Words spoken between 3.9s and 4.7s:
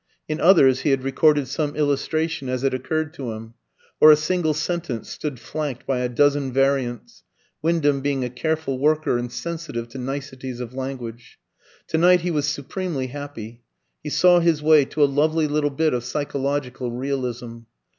or a single